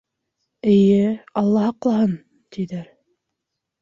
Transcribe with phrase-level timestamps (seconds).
[0.71, 1.03] —Эйе,
[1.41, 2.17] алла һаҡлаһын,—
[2.57, 2.89] тиҙәр.